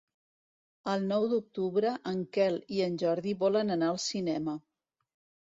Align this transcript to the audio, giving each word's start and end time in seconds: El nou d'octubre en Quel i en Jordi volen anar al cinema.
El 0.93 1.03
nou 1.11 1.25
d'octubre 1.33 1.91
en 2.13 2.23
Quel 2.39 2.57
i 2.79 2.83
en 2.87 2.97
Jordi 3.03 3.35
volen 3.45 3.77
anar 3.79 3.93
al 3.93 4.03
cinema. 4.09 4.59